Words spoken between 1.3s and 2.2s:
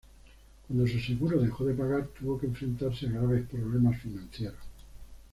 dejó de pagar,